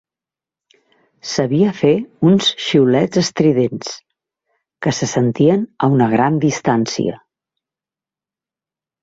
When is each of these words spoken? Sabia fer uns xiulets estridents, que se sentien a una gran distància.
Sabia 1.31 1.73
fer 1.81 1.91
uns 2.29 2.47
xiulets 2.67 3.21
estridents, 3.21 3.91
que 4.87 4.95
se 5.01 5.11
sentien 5.13 5.69
a 5.85 5.91
una 5.99 6.09
gran 6.17 6.41
distància. 6.49 7.21